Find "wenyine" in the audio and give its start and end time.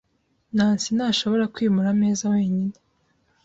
2.33-2.75